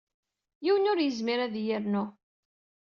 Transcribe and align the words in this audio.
Yiwen 0.63 0.89
ur 0.91 0.99
yezmir 1.01 1.39
ad 1.41 1.53
iyi-yernu. 1.55 2.05